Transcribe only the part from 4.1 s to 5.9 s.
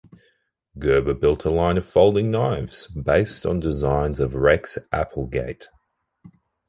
of Rex Applegate.